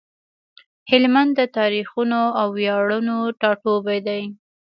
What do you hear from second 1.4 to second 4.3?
تاريخونو او وياړونو ټاټوبی دی۔